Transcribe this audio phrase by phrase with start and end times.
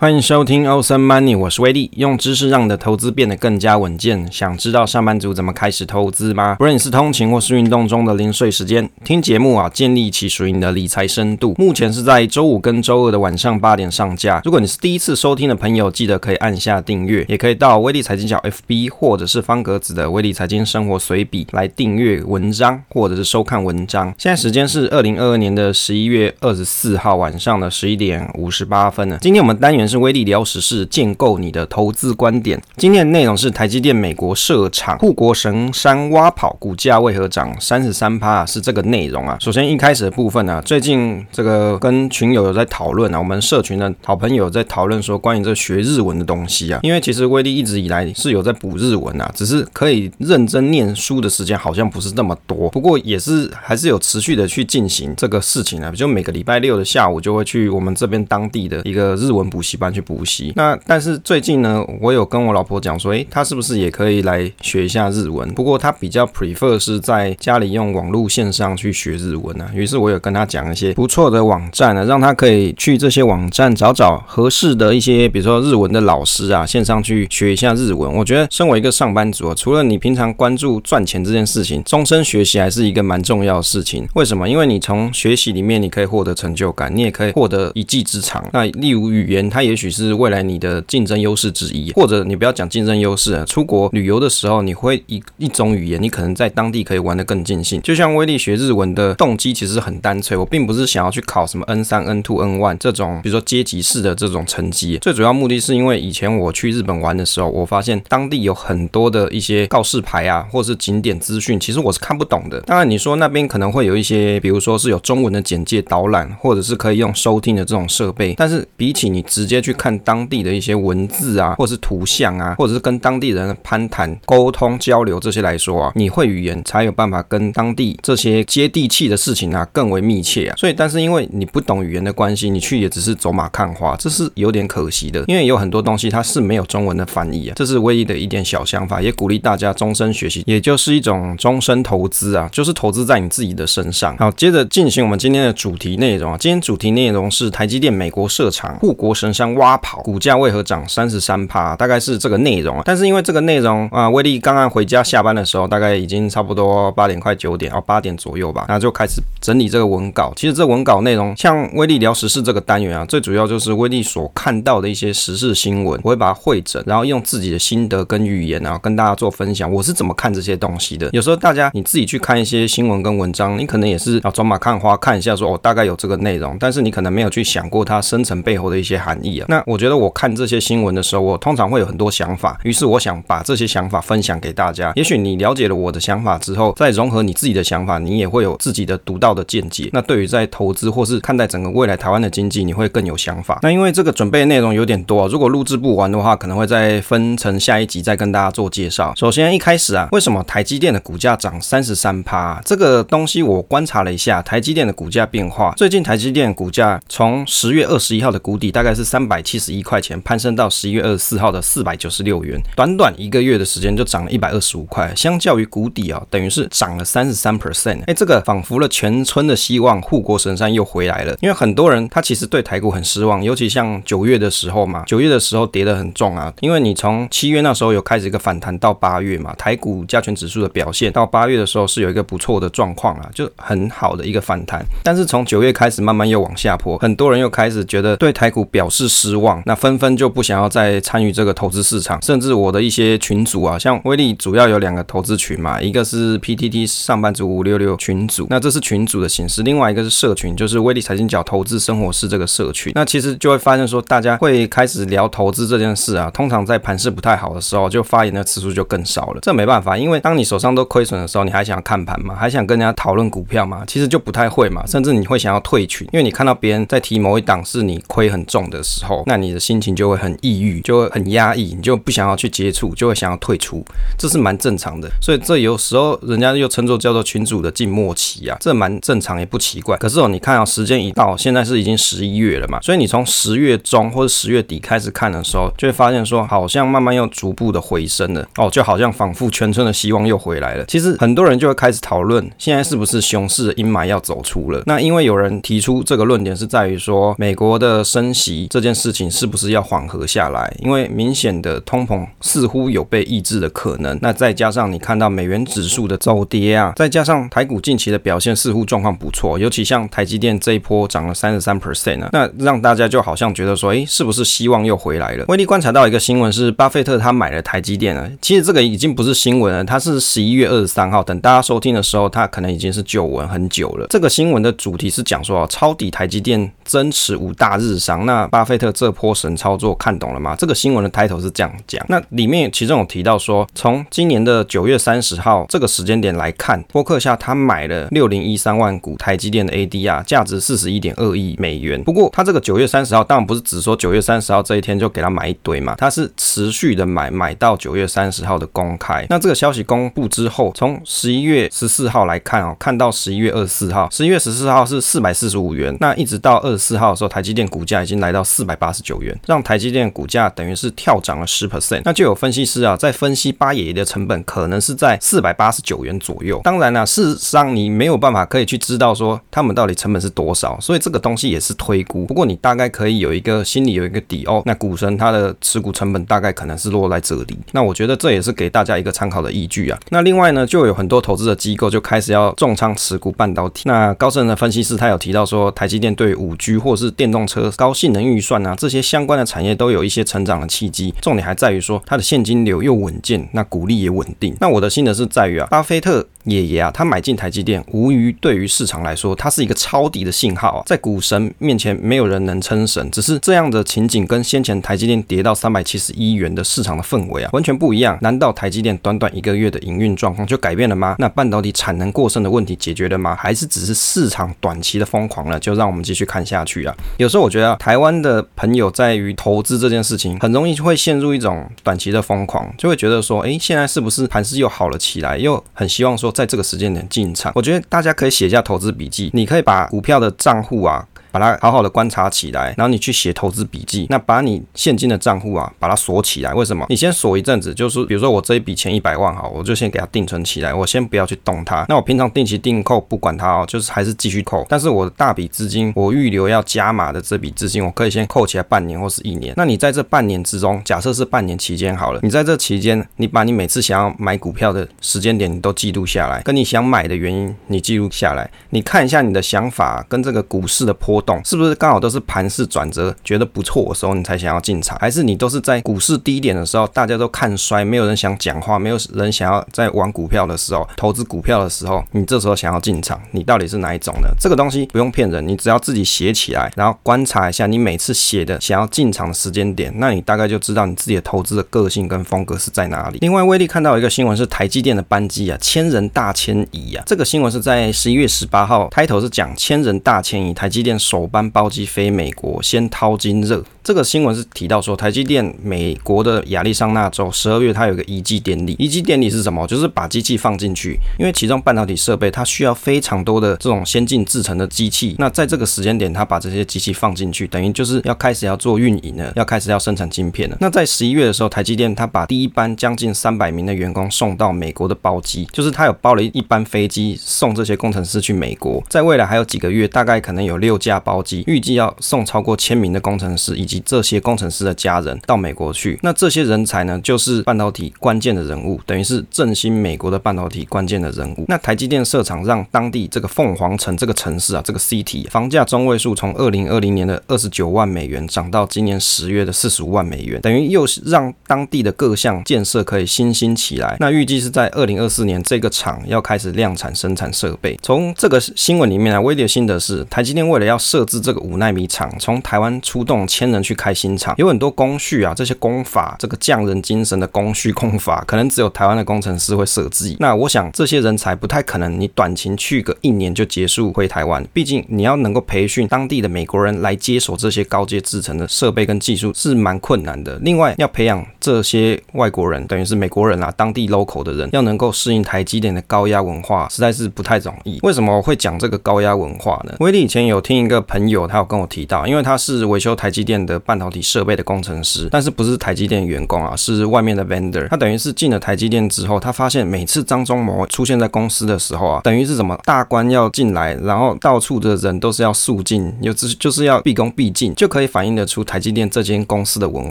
[0.00, 4.30] 欢迎收听 Awesome Money，我是威利，用知识让你的投资变得更加稳健。
[4.30, 6.54] 想知道上班族怎么开始投资吗？
[6.54, 11.52] 不论你是通勤或是运动中的零碎时间，听节目啊，建立起属于你的理财深度。
[11.58, 14.40] 目前是在周五跟周二的晚上八点上架。
[14.44, 24.14] 如果你是第一次收听的朋友，记得可以按下订阅，也可以到威利财经角 FB 或者是方格子的威利财经生活随笔来订阅文章或者是收看文章。
[24.16, 29.18] 现在时间是二零二二年的十一月二十四号晚上的十一点五十八分呢。
[29.20, 29.87] 今天我们单元。
[29.88, 32.60] 是威力聊时事，建构你的投资观点。
[32.76, 38.44] 今天的内容是台积电美国设厂，护国神山挖跑，股价为何涨三十三趴？
[38.44, 39.36] 是这个内容啊。
[39.40, 46.80] 首先一开始的部分呢、啊，最近这个跟群友有在讨论啊，我们社群的好朋友在讨论说，关于这学日文的东西啊。
[46.82, 52.68] 因为其实威力一直以来是有在补日文啊，只是可以认真念书的时间好像不是那么多。
[52.70, 65.48] 不过也是还是有持续的去进行这个事情啊，就每个礼拜六的下午就会去我们这边当地的一个日文补习班去补习，那但是最近呢，我有跟我老婆讲说，诶，她是不是也可以来学一下日文？
[65.54, 69.70] 不过她比较 prefer 是在家里用网络线上去学日文、啊。
[69.74, 78.12] 于是我有跟她讲一些不错的网站、啊，让她可以去这些网站找找合适的一些，比如说日文的老师啊，线上去学一下日文。
[78.12, 84.06] 我觉得身为一个上班族啊，除了你平常关注赚钱这件事情，终身学习还是一个蛮重要的事情。
[84.14, 84.48] 为什么？
[84.48, 88.44] 因为你从学习里面你可以获得成就感，你也可以获得一技之长。
[88.52, 97.80] 那例如语言，它也许是未来你的竞争优势之一，或者你不要讲竞争优势啊，出国旅游的时候，你会一一种语言，你可能在当地可以玩得更尽兴。
[97.82, 104.96] 就像威利学日文的动机其实很单纯，我并不是想要去考什么 N 三、N two、N one 这种，比如说阶级式的这种成绩。
[104.98, 112.60] 最主要目的是因为以前我去日本玩的时候，我发现当地有很多的一些告示牌啊，或是景点资讯，其实我是看不懂的。
[112.62, 130.56] 当然你说那边可能会有一些，比如说是有中文的简介导览，或者是可以用收听的这种设备，但是比起你直接去看当地的一些文字啊，或者是图像啊，或者是跟当地人攀谈、沟通、交流这些来说啊，你会语言才有办法跟当地这些接地气的事情啊更为密切啊。
[130.56, 135.24] 所以，但是因为你不懂语言的关系，你去也只是走马看花，这是有点可惜的。
[135.26, 144.16] 因为有很多东西它是没有中文的翻译啊，这是唯一的一点小想法，也鼓励大家终身学习，也就是一种终身投资啊，就是投资在你自己的身上。
[144.16, 151.76] 好，接着进行我们今天的主题内容啊，今天主题内容是台积电美国设厂，护国神山挖跑，股价为何涨三十三趴？
[151.76, 152.82] 大概是这个内容啊。
[152.84, 160.32] 但是因为这个内容啊，威利刚刚回家下班的时候，大概已经差不多八点快九点哦，八点左右吧，那就开始整理这个文稿。
[160.36, 169.70] 其实这文稿内容，像威利聊时事这个单元啊，最主要就是威利所看到的一些时事新闻，我会把它汇整，然后用自己的心得跟语言啊，跟大家做分享。
[169.70, 171.10] 我是怎么看这些东西的？
[171.12, 184.92] 有时候大家你自己去看一些新闻跟文章，你可能也是啊走马看花看一下说，说哦大概有这个内容，但是你可能没有去想过它深层背后的一些含义那我觉得我看这些新闻的时候，我通常会有很多想法，于是我想把这些想法分享给大家。
[184.96, 189.90] 也许你了解了我的想法之后，再融合你自己的想法，你也会有自己的独到的见解。
[189.92, 193.58] 那对于在投资或是看待整个未来台湾的经济，你会更有想法。
[193.62, 199.12] 那因为这个准备内容有点多，如果录制不完的话，可能会再分成下一集再跟大家做介绍。
[199.16, 202.60] 首先一开始啊，为什么台积电的股价涨三十三趴？
[202.64, 205.72] 这个东西我观察了一下，台积电的股价变化。
[205.76, 218.04] 最近台积电股价从十月二十一号的谷底，大概是三三百七十一块钱，攀升到十一月二十四号的四百九十六元，短短一个月的时间就涨了一百二十五块，相较于谷底啊，等于是涨了三十三 percent。
[218.06, 221.36] 哎，这个仿佛了全村的希望，护国神山又回来了。
[221.40, 226.54] 因为很多人他其实对台股很失望，尤其像九月的时候嘛，九月的时候跌得很重啊。
[226.60, 234.80] 因为你从七月那时候有开始一个反弹，到八月嘛，台股加权指数的表现到八月的时候是有一个不错的状况啊，就很好的一个反弹。
[235.02, 252.92] 但是从九月开始慢慢又往下坡，很多人又开始觉得对台股表示失望，那纷纷就不想要再参与这个投资市场，甚至我的一些群组啊，像威利主要有两个投资群嘛，一个是 PTT 上班族五六六群组，那这是群组的形式；另外一个是社群，就是威利财经角投资生活室这个社群。
[252.94, 259.40] 那其实就会发现说，大家会开始聊投资这件事啊，通常在盘势不太好的时候，就发言的次数就更少了。
[259.40, 262.34] 这没办法，因为当你手上都亏损的时候，你还想要看盘吗？
[262.34, 263.84] 还想跟人家讨论股票吗？
[263.86, 273.84] 其实就不太会嘛，甚至你会想要退群，因为你看到别人在提某一档是你亏很重的时候，那你的心情就会很抑郁，就会很压抑，你就不想要去接触，就会想要退出，
[274.16, 275.08] 这是蛮正常的。
[275.20, 279.96] 所以这有时候人家又称作叫做群组的静默期啊，这蛮正常也不奇怪。
[279.98, 290.84] 可是哦，你看啊，时间一到，现在是已经十一月了嘛，所以你从十月中或者十月底开始看的时候，就会发现说，好像慢慢又逐步的回升了哦，就好像仿佛全村的希望又回来了。
[290.86, 294.82] 其实很多人就会开始讨论，现在是不是熊市的阴霾要走出了？
[294.86, 298.87] 那因为有人提出这个论点是在于说，美国的升息这件。
[298.88, 300.74] 件事情是不是要缓和下来？
[300.80, 304.18] 因为明显的通膨似乎有被抑制的可能。
[304.22, 315.44] 那再加上你看到美元指数的走跌啊，再加上台股近期的表现似乎状况不错，尤其像台积电这一波涨了三十三 percent 呢，那让大家就好像觉得说，诶，是不是希望又回来了？
[315.48, 318.30] 威力观察到一个新闻是，巴菲特他买了台积电了。
[318.40, 324.06] 其实这个已经不是新闻了，它是十一月二十三号，等大家收听的时候，它可能已经是旧闻很久了。
[324.08, 328.24] 这个新闻的主题是讲说啊，抄底台积电，增持五大日商。
[328.24, 330.54] 那巴菲特这波神操作看懂了吗？
[330.56, 332.04] 这个新闻的 title 是这样讲。
[332.08, 342.02] 那里面其中有提到说，从今年的九月三十号这个时间点来看，波克夏他买了六零一三万股台积电的 ADR，价值四十一点二亿美元。
[342.04, 349.26] 不过他这个九月三十号当然不是只说九月三十号这一天就给他买一堆嘛，他是持续的买，买到九月三十号的公开。
[349.28, 362.02] 那这个消息公布之后，从十一月十四号来看哦，看到十一月二十四号，十一月十四号是四百四十五元，那一直到二十四号的时候，台积电股价已经来到四百八十九元，让台积电股价等于是跳涨了十 percent。
[362.04, 366.60] 那就有分析师啊，在分析八爷爷的成本可能是在四百八十九元左右。
[366.62, 372.26] 当然了，事实上你没有办法可以去知道说他们到底成本是多少，所以这个东西也是推估。
[372.26, 374.62] 不过你大概可以有一个心里有一个底哦。
[374.66, 377.58] 那股神他的持股成本大概可能是落在这里。
[377.72, 379.98] 那我觉得这也是给大家一个参考的依据啊。
[380.10, 383.84] 那另外呢，就有很多投资的机构就开始要重仓持股半导体。
[383.86, 391.14] 那高盛的分析师他有提到说，台积电对五 G 或是电动车高性能预算那，这些相关的产业都有一些成长的契机。
[391.20, 394.56] 重点还在于说，它的现金流又稳健，那股利也稳定。
[394.60, 396.26] 那我的心得是在于啊，巴菲特。
[396.44, 400.82] 爷爷啊，他买进台积电，无疑对于市场来说，它是一个抄底的信号啊。
[400.86, 403.10] 在股神面前，没有人能称神。
[403.10, 408.16] 只是这样的情景跟先前台积电跌到三百七十一元的市场的氛围啊，完全不一样。
[408.22, 411.16] 难道台积电短短一个月的营运状况就改变了吗？
[411.18, 413.36] 那半导体产能过剩的问题解决了吗？
[413.36, 415.60] 还是只是市场短期的疯狂了？
[415.60, 416.96] 就让我们继续看下去啊。
[417.18, 425.36] 有时候我觉得啊，台湾的朋友在于投资这件事情，很容易会陷入一种短期的疯狂，就会觉得说，诶，现在是不是盘势又好了起来？
[425.36, 426.32] 又很希望说。
[426.38, 429.28] 在这个时间点进场，我觉得大家可以写一下投资笔记。
[429.34, 431.04] 你可以把股票的账户啊。
[431.30, 434.06] 把它好好的观察起来，然后你去写投资笔记。
[434.10, 436.52] 那把你现金的账户啊，把它锁起来。
[436.54, 436.86] 为什么？
[436.88, 441.84] 你先锁一阵子，就是比如说我这一笔钱一百万哈，我就先给它定存起来，我先不要去动它。
[441.88, 444.66] 那我平常定期定扣不管它哦，就是还是继续扣。
[444.68, 449.54] 但是我的大笔资金，我预留要加码的这笔资金，我可以先扣起来半年或是一年。
[449.56, 474.28] 那你在这半年之中，假设是半年期间好了，你在这期间，你把你每次想要买股票的时间点，你都记录下来，跟你想买的原因你记录下来，你看一下你的想法跟这个股市的波动是不是刚好都是盘势转折，觉得不错的时候，你才想要进场，还是你都是在股市低点的时候，大家都看衰，没有人想讲话，没有人想要在玩股票的时候，投资股票的时候，你这时候想要进场，你到底是哪一种呢？
[474.40, 483.18] 这个东西不用骗人，你只要自己写起来，然后观察一下你每次写的想要进场的时间点，那你大概就知道你自己的投资的个性跟风格是在哪里。
[483.20, 491.48] 另外，威力看到一个新闻是台积电的班机啊，千人大迁移啊，这个新闻是在十一月十八号，开头是讲千人大迁移，台积电首班。
[491.50, 493.64] 包机飞美国，先掏金热。
[493.88, 498.76] 这个新闻是提到说，台积电美国的亚利桑那州十二月它有个移机典礼。
[498.78, 499.66] 移机典礼是什么？
[499.66, 505.16] 就是把机器放进去，因为其中半导体设备它需要非常多的这种先进制程的机器。
[505.18, 510.58] 那在这个时间点，它把这些机器放进去，等于就是要开始要做运营了，要开始要生产晶片了。
[510.60, 518.84] 那在十一月的时候，台积电它把第一班将近三百名的员工送到美国的包机，就是它有包了一班飞机送这些工程师去美国。
[518.90, 521.42] 在未来还有几个月，大概可能有六架包机。
[521.46, 525.98] 预计要送超过千名的工程师以及这些工程师的家人到美国去。
[526.02, 531.44] 那这些人才呢，就是半导体关键的人物，等于是振兴美国的半导体关键的人物。
[531.48, 543.96] 那台积电设厂，让当地这个凤凰城这个城市啊，这个 city 房价中位数从二零二零年的二十九万美元涨到今年十月的四十五万美元，等于又是让当地的各项建设可以新兴起来。
[544.00, 547.78] 那预计是在二零二四年，这个厂要开始量产生产设备。
[547.82, 560.16] 从这个新闻里面啊，威力的心得是，台积电为了要设置这个五纳米厂，从台湾出动千人去开新厂，有很多工序啊，这些工法，这个匠人精神的工序工法，可能只有台湾的工程师会设计。
[560.20, 570.38] 那我想这些人才不太可能，你短期去个一年就结束回台湾，毕竟你要能够培训当地的美国人来接手这些高阶制程的设备跟技术是蛮困难的。
[570.42, 577.78] 另外要培养这些外国人，等于是美国人啊，当地 local 的人，要能够适应台积电的高压文化，实在是不太容易。
[577.82, 579.74] 为什么会讲这个高压文化呢？
[579.80, 587.66] 威利以前有听一个朋友，他有跟我提到，因为他是维修台积电的半导体设备的工程师，但是不是台积电员工啊，是外面的 vendor。
[587.70, 599.90] 他等于是进了台积电之后，他发现每次张忠谋出现在公司的时候啊，等于是什么大官要进来，然后到处的人都是要肃静，有就是就是要毕恭毕敬，就可以反映得出台积电这间公司的文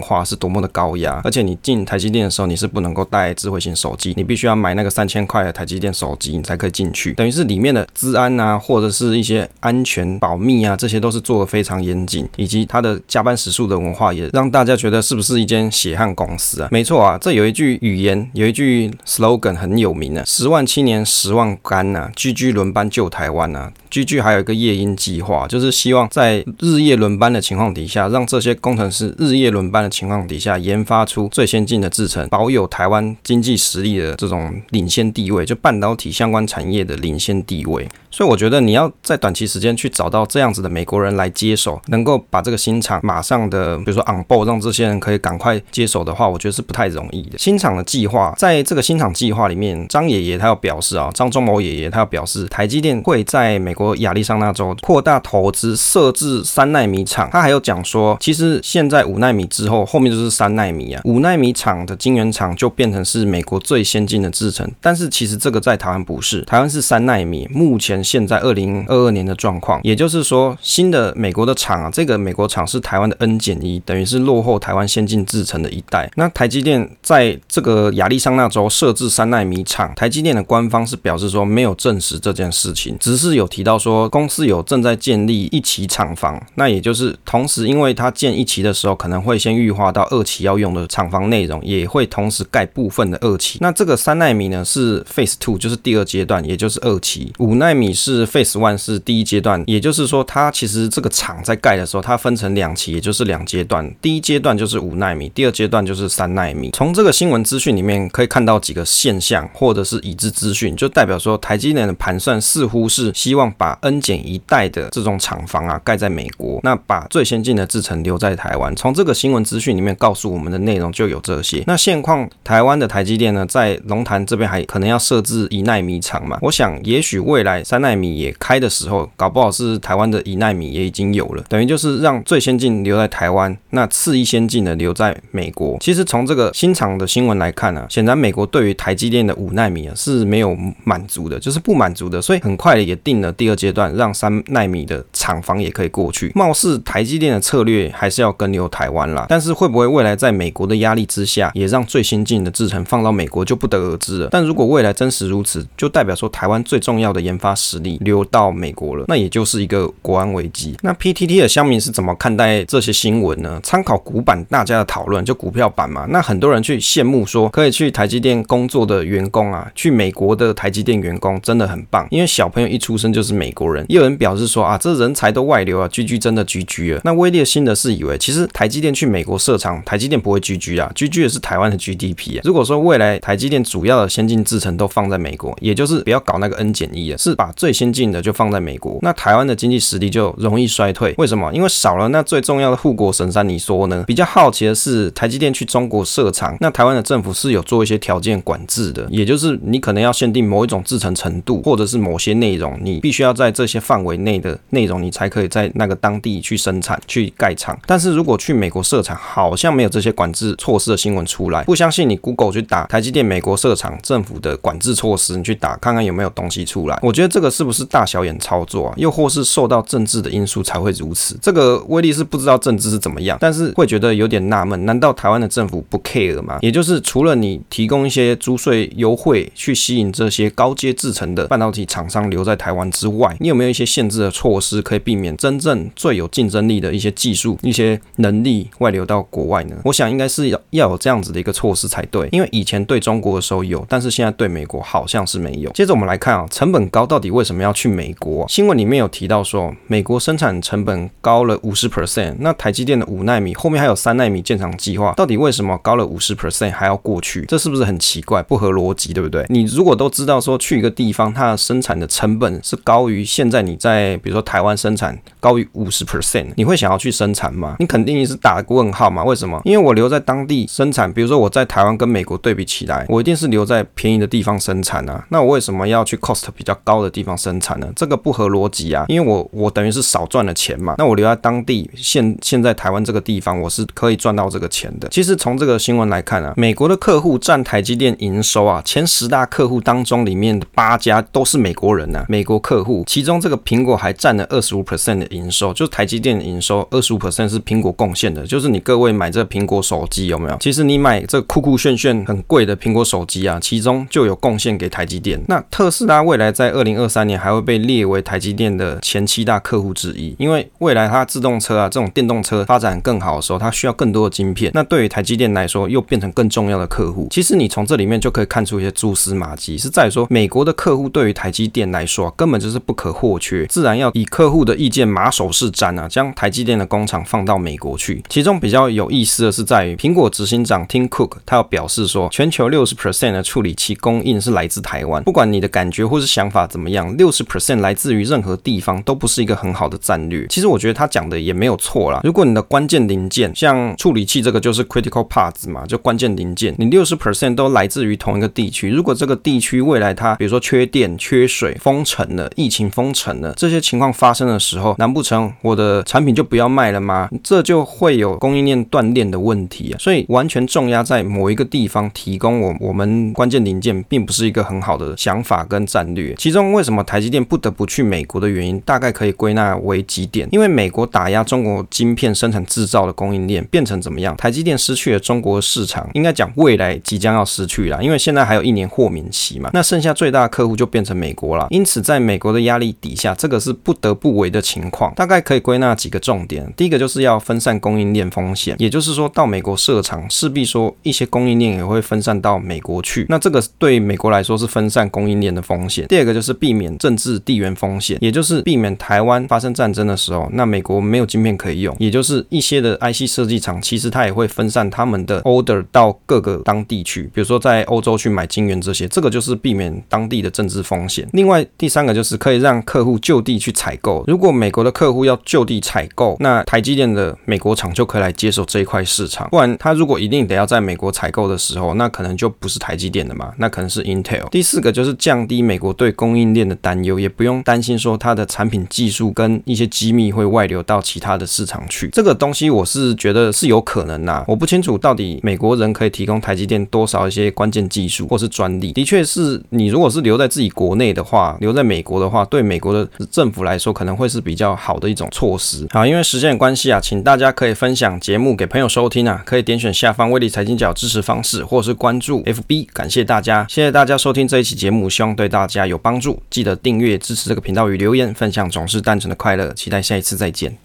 [0.00, 1.08] 化是多么的高压。
[1.24, 7.12] 而且你进台积电的时候，你是不能够带智慧型手机，你必须要买那个三千块的台积电手机，你才可以进去。
[7.14, 16.68] 等于是里面的治安啊，或者是一些安全保密啊，这些都是做的非常严谨，以及它的加班时数的文化，也让大家觉得是不是一间血汗公司啊？
[16.70, 23.72] 没错啊，这有一句语言，有一句 slogan 很有名啊：十万青年十万干呐、居居轮班救台湾呐、啊。
[23.90, 37.88] GG 还有一个夜鹰计划，就是希望在日夜轮班的情况底下，让这些工程师日夜轮班的情况底下，研发出最先进的制程，保有台湾经济实力的这种领先地位，就半导体相关产业的领先地位。
[38.10, 47.38] 所以我觉得你要在短期时间去找到这样子的美国人来接手，能够把这个新厂马上的，比如说 on board，让这些人可以赶快接手的话，我觉得是不太容易的。
[47.38, 57.28] 新厂的计划，在这个新厂计划里面，张爷爷他要表示啊，张忠谋爷爷他要表示，台积电会在美国亚利桑那州扩大投资，设置三奈米厂。
[57.30, 64.70] 他还有讲说，其实现在五奈米之后，后面就是三奈米啊，五纳米厂的晶圆厂就变成是美国最先进的制程。
[64.80, 67.98] 但是其实这个在台湾不是，台湾是三纳米，目前。
[68.04, 76.08] 现在二零二二年的状况，也就是说，新的美国的厂啊，这个美国厂是台湾的 N 减一，等于是落后台湾先进制程的一代。
[76.14, 86.40] 那台积电在这个亚利桑那州设置三纳米厂，台积电的官方是表示说没有证实这件事情，只是有提到说公司有正在建立一期厂房。
[86.54, 93.58] 那也就是同时，因为它建一期的时候可能会先预化到二期要用的厂房内容，也会同时盖部分的二期。
[93.60, 97.32] 那这个三奈米呢是 Phase Two，就是第二阶段，也就是二期。
[97.38, 97.88] 五奈米。
[97.98, 103.92] 是 Phase One 是第一阶段，也就是说，它其实这个厂在盖的时候，它分成两期，也就是两阶段。
[104.00, 106.70] 第一阶段就是五奈米，第二阶段就是三奈米。
[106.72, 118.76] 从这个新闻资讯里面可以看到几个现象，或者是已知资讯，就代表说台积电的盘算似乎是希望把 N 减一代的这种厂房啊盖在美国，那把最先进的制程留在台湾。
[118.76, 121.64] 从这个新闻资讯里面告诉我们的内容就有这些。
[121.66, 126.38] 那现况台湾的台积电呢，在龙潭这边还可能要设置一奈米厂嘛？
[126.42, 127.88] 我想也许未来三奈。
[127.88, 135.78] 奈米也开的时候，搞不好是台湾的一奈米也已经有了，等于就是让最先进留在台湾，那次一先进的留在美国。
[135.80, 146.30] 其实从这个新厂的新闻来看呢、显然美国对于台积电的五奈米啊是没有满足的，就是不满足的，所以很快也定了第二阶段，让三奈米的厂房也可以过去。
[146.34, 154.28] 貌似台积电的策略还是要跟留台湾啦，但是会不会未来在美国的压压力之下，也让最先进的制程放到美国就不得而知了。
[154.30, 160.74] 但如果未来真实如此，就代表说台湾最重要的研发实力流到美国了，那也就是一个国安危机。
[160.82, 163.60] 那 PTT 的乡民是怎么看待这些新闻呢？
[163.62, 166.06] 参考股版大家的讨论，就股票版嘛。
[166.08, 173.84] 那很多人去羡慕说，可以去台积电工作的员工啊，去美国的台积电员工真的很棒，因为小朋友一出生就是美国人。
[173.88, 177.00] 也有人表示说啊，这人才都外流啊居居真的居居了。
[177.04, 182.40] 那威利心的是以为，其实台积电去美国设厂，台积电不会居居 GG 啊，GG 的是台湾的 GDP 啊。
[182.44, 191.14] 如果说未来台积电主要的先进制程都放在美国，也就是不要搞那个 N 减一啊，是把最先进的就放在美国，那台湾的经济实力就容易衰退。
[191.18, 191.52] 为什么？
[191.52, 193.48] 因为少了那最重要的护国神山。
[193.48, 194.04] 你说呢？
[194.06, 207.78] 比较好奇的是，台积电去中国设厂，那台湾的政府是有做一些条件管制的，也就是你可能要限定某一种制程程度，或者是某些内容，你必须要在这些范围内的内容，你才可以在那个当地去生产、去盖厂。
[207.86, 211.62] 但是如果去美国设厂，好像没有这些管制措施的新闻出来。
[211.62, 216.98] 不相信你 Google 去打台积电美国设厂政府的管制措施，你去打看看有没有东西出来。
[217.00, 218.04] 我觉得这个是不是大？
[218.08, 221.38] 小眼操作啊，又或是受到政治的因素才会如此。
[221.42, 224.86] 这个威利是不知道政治是怎么样，但是会觉得有点纳闷。
[224.86, 226.58] 难道台湾的政府不 care 吗？
[226.62, 239.76] 也就是除了你提供一些租税优惠去吸引这些高阶制程的半导体厂商留在台湾之外，你有没有一些限制的措施可以避免真正最有竞争力的一些技术、一些能力外流到国外呢？
[239.84, 242.28] 我想应该是要有这样子的一个措施才对。
[242.32, 245.70] 因为以前对中国的时候有，但是现在对美国好像是没有。
[245.72, 247.88] 接着我们来看啊，成本高到底为什么要去？
[247.88, 252.36] 美国新闻里面有提到说，美国生产成本高了五十 percent。
[252.40, 257.46] 那台积电的五纳米后面还有三纳米建厂计划，到底为什么高了五十 percent 还要过去？
[257.46, 259.44] 这是不是很奇怪，不合逻辑，对不对？
[259.48, 267.76] 你如果都知道说去一个地方，它的生产的成本是高于现在你在比如说台湾生产高于五十 percent，你会想要去生产吗？
[267.78, 269.24] 你肯定是打个问号嘛？
[269.24, 269.60] 为什么？
[269.64, 275.24] 因为我留在当地生产，比如说我在台湾跟美国对比起来，我一定是留在便宜的地方生产啊。
[275.28, 277.86] 那我为什么要去 cost 比较高的地方生产呢？
[277.94, 280.94] 这个不合逻辑啊，因为我我等于是少赚了钱嘛。
[280.96, 285.08] 那我留在当地，现现在台湾这个地方，我是可以赚到这个钱的。
[285.10, 298.46] 其实从这个新闻来看啊，美国的客户占台积电营收啊，前十大客户当中里面的八家都是美国人呐、啊，美国客户，其中这个苹果还占了二十五 percent 的营收，就是台积电营收二十五 percent 是苹果贡献的。
[298.46, 300.56] 就是你各位买这苹果手机有没有？
[300.60, 305.40] 其实你买这酷酷炫炫很贵的苹果手机啊，其中就有贡献给台积电。
[305.48, 314.70] 那特斯拉未来在二零二三年还会被列为台积电的前七大客户之一，因为未来它自动车啊这种电动车发展更好的时候，它需要更多的晶片。
[314.74, 317.28] 那对于台积电来说，又变成更重要的客户。
[317.30, 328.22] 其实你从这里面就可以看出一些蛛丝马迹，是在说美国的客户对于台积电来说根本就是不可或缺，自然要以客户的意见马首是瞻啊，将台积电的工厂放到美国去。
[328.28, 335.22] 其中比较有意思的是在于苹果果执行长 Tim Cook，他要表示说，全球六十 percent 的处理器供应是来自台湾。
[335.22, 340.46] 不管你的感觉或是想法怎么样，六十 percent 来自于任何地方都不是一个很好的战略。
[340.48, 342.20] 其实我觉得他讲的也没有错啦。
[342.24, 348.90] 如果你的关键零件像处理器这个就是 critical parts 嘛，就关键零件，你六十 percent 都来自于同一个地区。
[348.90, 357.28] 如果这个地区未来它比如说缺电、缺水、封城了、疫情封城了，这些情况发生的时候，难不成我的产品就不要卖了吗？
[357.42, 359.96] 这就会有供应链断裂的问题啊。
[360.08, 366.34] 所以完全重压在某一个地方提供我我们关键零件，并不是一个很好的想法跟战略。
[366.38, 374.34] 其中为什么台积电不得不去美国的原因，大概可以归纳为几点：因为美国打压中国晶片生产制造的供应链，变成怎么样？
[374.38, 379.68] 台积电失去了中国市场，应该讲未来即将要失去了，因为现在还有一年豁免期嘛。
[379.74, 381.66] 那剩下最大的客户就变成美国了。
[381.68, 385.12] 因此，在美国的压力底下，这个是不得不为的情况。
[385.14, 393.26] 大概可以归纳几个重点：第一个就是要分散供应链风险，也就是说到美国设厂，势必说一些供应链也会分散到美国去。
[393.28, 396.06] 那这个对美国来说是分散供应链的风险。
[396.08, 411.28] 第二个就是避免政治地缘风险，也就是避免台湾发生战争的时候，那美国没有晶片可以用，也就是一些的 IC 设计厂，其实它也会分散他们的 order 到各个当地去，比如说在欧洲去买晶圆这些，这个就是避免当地的政治风险。
[411.32, 414.24] 另外第三个就是可以让客户就地去采购。
[414.26, 419.48] 如果美国的客户要就地采购，那台积电的美国厂就可以来接手这一块市场。
[419.50, 424.46] 不然他如果一定得要在美国采购的时候，那可能就不是台积电的嘛，那可能是 Intel。
[424.50, 432.10] 第四个就是降低美国对供应链的担忧，也不用担心说它的产品技术跟一些机密会外流到其他的市场去。
[432.12, 438.92] 这个东西我是觉得是有可能呐，我不清楚到底美国人可以提供台积电多少一些关键技术或是专利。
[438.92, 445.86] 的确是你如果是留在自己国内的话，留在美国的话，对美国的政府来说可能会是比较好的一种措施。
[445.88, 456.42] 好，因为时间的关系啊，请大家可以分享节目给朋友收听啊，可以点选下方威力财经角支持方式，或是关注 FB，感谢大家，谢谢大家收听这一期节目，希望对大家有帮助。
[456.50, 459.72] 记得订阅支持这个频道与留言分享，总是单纯的快乐。
[459.72, 460.76] 期待下一次再见。